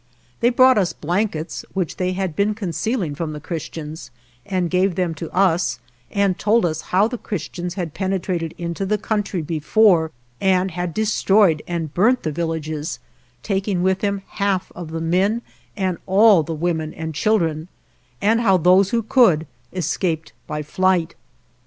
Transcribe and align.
They 0.39 0.49
brought 0.49 0.79
us 0.79 0.93
blankets, 0.93 1.63
which 1.75 1.97
they 1.97 2.13
had 2.13 2.35
been 2.35 2.55
concealing 2.55 3.13
from 3.13 3.33
the 3.33 3.39
Christians, 3.39 4.09
and 4.47 4.67
gave 4.71 4.95
them 4.95 5.13
to 5.13 5.29
us, 5.31 5.77
and 6.09 6.39
told 6.39 6.65
us 6.65 6.81
how 6.89 7.07
the 7.07 7.19
Chris 7.19 7.47
tians 7.49 7.75
had 7.75 7.93
penetrated 7.93 8.55
into 8.57 8.83
the 8.83 8.97
country 8.97 9.43
be 9.43 9.59
fore, 9.59 10.09
and 10.41 10.71
had 10.71 10.95
destroyed 10.95 11.61
and 11.67 11.93
burnt 11.93 12.23
the 12.23 12.31
vil 12.31 12.47
lages, 12.47 12.97
taking 13.43 13.83
with 13.83 13.99
them 13.99 14.23
half 14.27 14.71
of 14.71 14.89
the 14.89 15.01
men 15.01 15.43
and 15.77 15.99
all 16.07 16.41
the 16.41 16.55
women 16.55 16.95
and 16.95 17.13
children, 17.13 17.67
and 18.23 18.41
how 18.41 18.57
those 18.57 18.89
who 18.89 19.03
could 19.03 19.45
escaped 19.71 20.33
by 20.47 20.63
flight. 20.63 21.13